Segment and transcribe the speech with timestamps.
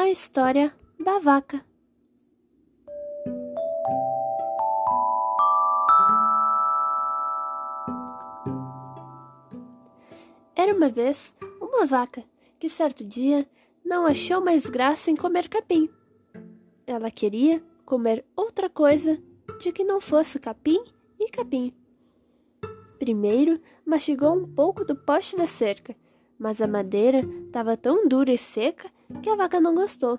[0.00, 1.62] A história da vaca.
[10.56, 12.24] Era uma vez uma vaca
[12.58, 13.46] que certo dia
[13.84, 15.90] não achou mais graça em comer capim.
[16.86, 19.22] Ela queria comer outra coisa
[19.58, 20.82] de que não fosse capim
[21.18, 21.74] e capim.
[22.98, 25.94] Primeiro mastigou um pouco do poste da cerca,
[26.40, 28.90] mas a madeira estava tão dura e seca
[29.22, 30.18] que a vaca não gostou.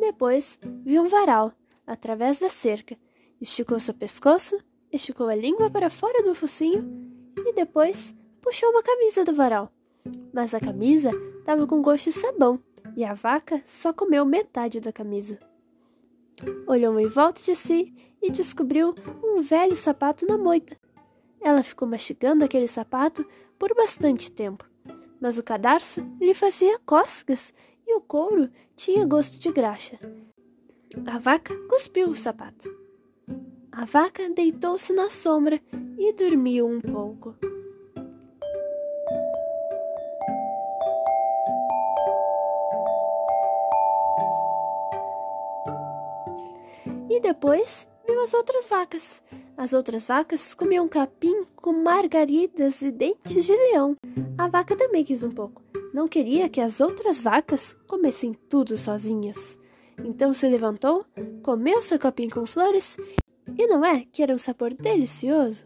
[0.00, 1.52] Depois viu um varal
[1.86, 2.98] através da cerca,
[3.40, 4.58] esticou seu pescoço,
[4.90, 6.84] esticou a língua para fora do focinho
[7.38, 9.70] e depois puxou uma camisa do varal.
[10.32, 12.60] Mas a camisa estava com gosto de sabão
[12.96, 15.38] e a vaca só comeu metade da camisa.
[16.66, 20.76] Olhou em volta de si e descobriu um velho sapato na moita.
[21.40, 23.24] Ela ficou mastigando aquele sapato
[23.58, 24.68] por bastante tempo,
[25.24, 27.54] mas o cadarço lhe fazia cócegas
[27.86, 29.98] e o couro tinha gosto de graxa.
[31.06, 32.70] A vaca cuspiu o sapato.
[33.72, 35.58] A vaca deitou-se na sombra
[35.96, 37.34] e dormiu um pouco.
[47.08, 49.22] E depois viu as outras vacas.
[49.56, 53.96] As outras vacas comiam capim com margaridas e dentes de leão.
[54.36, 55.62] A vaca também quis um pouco.
[55.94, 59.58] Não queria que as outras vacas comessem tudo sozinhas.
[60.04, 61.06] Então se levantou,
[61.42, 62.98] comeu seu capim com flores,
[63.56, 65.64] e não é que era um sabor delicioso?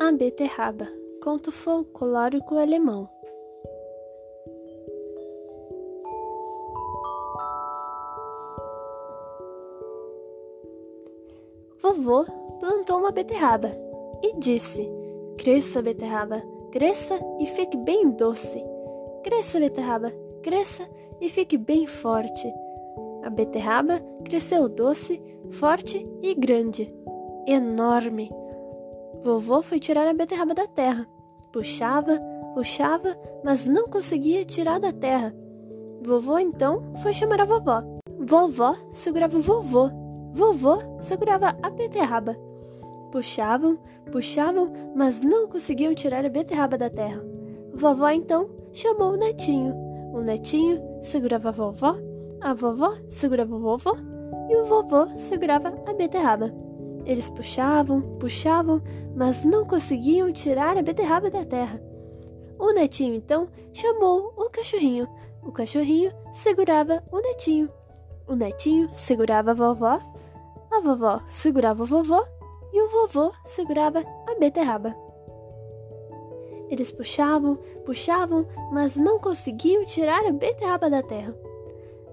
[0.00, 0.88] A beterraba,
[1.22, 3.13] conto folclórico alemão.
[11.84, 12.24] Vovô
[12.60, 13.70] plantou uma beterraba
[14.22, 14.90] e disse:
[15.36, 18.64] Cresça, beterraba, cresça e fique bem doce.
[19.22, 20.10] Cresça, beterraba,
[20.42, 20.88] cresça
[21.20, 22.50] e fique bem forte.
[23.22, 26.90] A beterraba cresceu doce, forte e grande,
[27.46, 28.30] enorme.
[29.22, 31.06] Vovô foi tirar a beterraba da terra.
[31.52, 32.18] Puxava,
[32.54, 33.14] puxava,
[33.44, 35.34] mas não conseguia tirar da terra.
[36.02, 37.82] Vovô então foi chamar a vovó.
[38.18, 40.03] Vovó segurava o vovô.
[40.34, 42.36] Vovô segurava a beterraba.
[43.12, 43.78] Puxavam,
[44.10, 47.24] puxavam, mas não conseguiam tirar a beterraba da terra.
[47.72, 49.72] Vovó então chamou o netinho.
[50.12, 51.96] O netinho segurava a vovó,
[52.40, 53.96] a vovó segurava o vovô
[54.48, 56.52] e o vovô segurava a beterraba.
[57.06, 58.82] Eles puxavam, puxavam,
[59.14, 61.80] mas não conseguiam tirar a beterraba da terra.
[62.58, 65.06] O netinho então chamou o cachorrinho.
[65.44, 67.70] O cachorrinho segurava o netinho.
[68.26, 70.13] O netinho segurava a vovó.
[70.74, 72.20] A vovó segurava o vovô
[72.72, 74.92] e o vovô segurava a beterraba.
[76.68, 81.32] Eles puxavam, puxavam, mas não conseguiam tirar a beterraba da terra.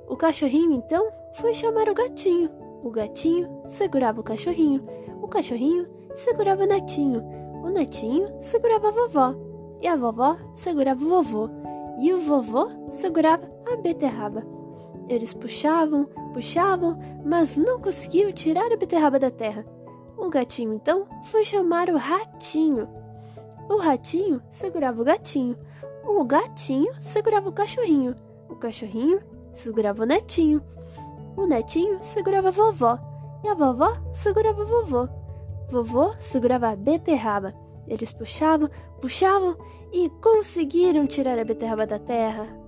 [0.08, 2.52] O cachorrinho então foi chamar o gatinho.
[2.84, 4.86] O gatinho segurava o cachorrinho.
[5.24, 7.24] O cachorrinho segurava o netinho.
[7.64, 9.36] O netinho segurava a vovó.
[9.82, 11.50] E a vovó segurava o vovô.
[12.00, 14.46] E o vovô segurava a beterraba.
[15.12, 19.66] Eles puxavam, puxavam, mas não conseguiam tirar a beterraba da terra.
[20.18, 22.88] O gatinho então foi chamar o ratinho.
[23.70, 25.58] O ratinho segurava o gatinho.
[26.06, 28.16] O gatinho segurava o cachorrinho.
[28.48, 29.20] O cachorrinho
[29.54, 30.64] segurava o netinho.
[31.36, 32.98] O netinho segurava a vovó
[33.44, 35.10] e a vovó segurava o vovô.
[35.70, 37.54] Vovô segurava a beterraba.
[37.86, 38.70] Eles puxavam,
[39.02, 39.58] puxavam
[39.92, 42.61] e conseguiram tirar a beterraba da terra.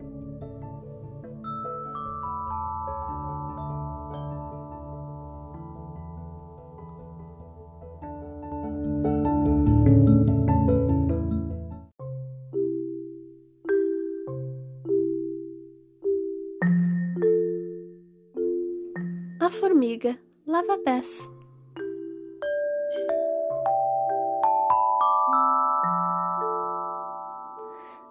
[19.84, 21.30] A formiga lava pés.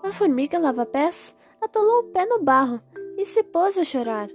[0.03, 2.79] A formiga lava-pés atolou o pé no barro
[3.17, 4.29] e se pôs a chorar.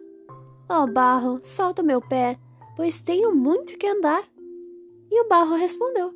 [0.67, 2.39] Ó oh, barro, solta o meu pé,
[2.75, 4.27] pois tenho muito que andar.
[5.11, 6.11] E o barro respondeu: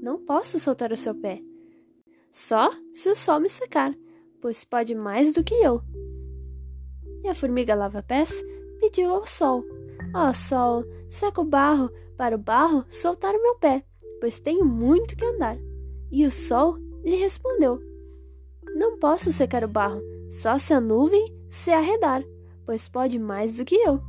[0.00, 1.42] Não posso soltar o seu pé.
[2.30, 3.92] Só se o sol me secar,
[4.40, 5.82] pois pode mais do que eu.
[7.24, 8.40] E a formiga lava-pés
[8.78, 9.64] pediu ao sol:
[10.14, 13.84] Ó oh, sol, seca o barro para o barro soltar o meu pé,
[14.20, 15.58] pois tenho muito que andar.
[16.10, 17.80] E o sol lhe respondeu:
[18.74, 22.24] não posso secar o barro, só se a nuvem se arredar,
[22.66, 24.00] pois pode mais do que eu.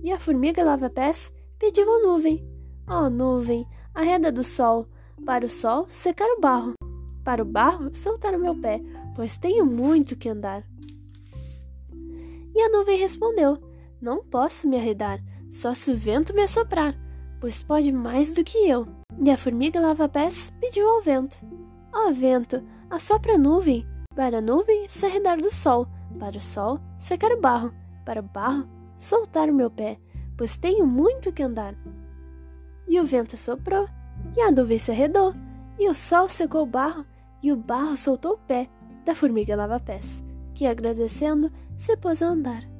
[0.00, 2.46] E a formiga lava-pés pediu a nuvem:
[2.88, 4.86] Ó oh, nuvem, arreda do sol,
[5.26, 6.74] para o sol secar o barro,
[7.24, 8.80] para o barro soltar o meu pé,
[9.16, 10.64] pois tenho muito que andar.
[12.54, 13.58] E a nuvem respondeu:
[14.04, 15.18] Não posso me arredar,
[15.48, 16.94] só se o vento me assoprar,
[17.40, 18.86] pois pode mais do que eu.
[19.18, 21.36] E a formiga lava-pés pediu ao vento:
[21.90, 26.40] Ó oh, vento, assopra a nuvem, para a nuvem se arredar do sol, para o
[26.40, 27.72] sol secar o barro,
[28.04, 29.98] para o barro soltar o meu pé,
[30.36, 31.74] pois tenho muito que andar.
[32.86, 33.88] E o vento soprou,
[34.36, 35.34] e a nuvem se arredou,
[35.78, 37.06] e o sol secou o barro,
[37.42, 38.68] e o barro soltou o pé
[39.02, 40.22] da formiga lava-pés,
[40.52, 42.73] que agradecendo se pôs a andar.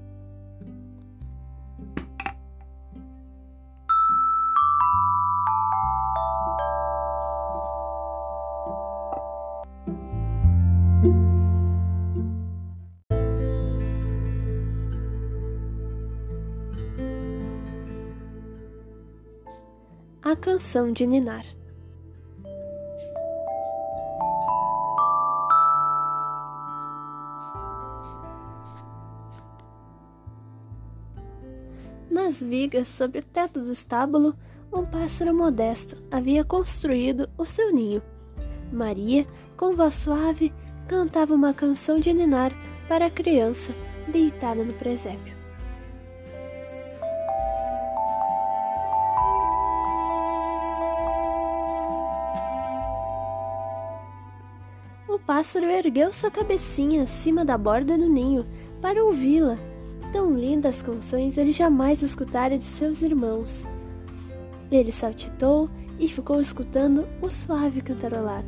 [20.36, 21.44] Canção de Ninar.
[32.10, 34.34] Nas vigas sobre o teto do estábulo,
[34.72, 38.02] um pássaro modesto havia construído o seu ninho.
[38.72, 39.26] Maria,
[39.56, 40.52] com voz suave,
[40.88, 42.52] cantava uma canção de ninar
[42.88, 43.72] para a criança
[44.08, 45.33] deitada no presépio.
[55.34, 58.46] Pássaro ergueu sua cabecinha acima da borda do ninho
[58.80, 59.58] para ouvi-la.
[60.12, 63.66] Tão lindas canções ele jamais escutara de seus irmãos.
[64.70, 68.44] Ele saltitou e ficou escutando o suave cantarolar.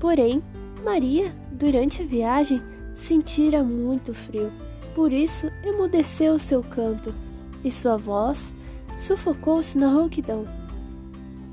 [0.00, 0.42] Porém,
[0.82, 2.62] Maria, durante a viagem,
[2.94, 4.50] sentira muito frio.
[4.94, 7.14] Por isso, emudeceu seu canto
[7.62, 8.54] e sua voz
[8.96, 10.46] sufocou-se na rouquidão.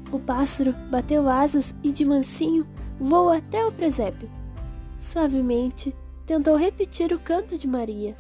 [0.10, 2.66] O pássaro bateu asas e de mansinho
[2.98, 4.30] voou até o presépio
[5.04, 5.94] suavemente,
[6.26, 8.16] tentou repetir o canto de Maria.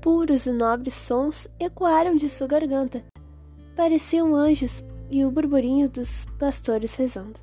[0.00, 3.04] Puros e nobres sons ecoaram de sua garganta.
[3.76, 7.40] Pareciam anjos e o burburinho dos pastores rezando.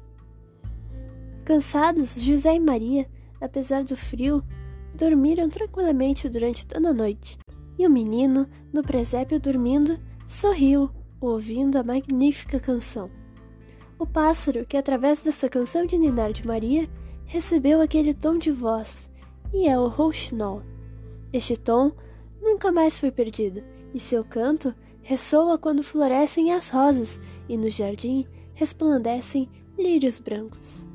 [1.46, 3.08] Cansados, José e Maria,
[3.40, 4.44] apesar do frio,
[4.98, 7.38] dormiram tranquilamente durante toda a noite,
[7.80, 10.90] e o menino, no presépio dormindo, sorriu,
[11.22, 13.10] ouvindo a magnífica canção.
[14.00, 16.90] O pássaro, que através dessa canção de ninar de Maria,
[17.26, 19.10] recebeu aquele tom de voz,
[19.54, 20.62] e é o rouxinol.
[21.32, 21.92] Este tom
[22.42, 23.64] nunca mais foi perdido,
[23.94, 30.88] e seu canto ressoa quando florescem as rosas e no jardim resplandecem lírios brancos.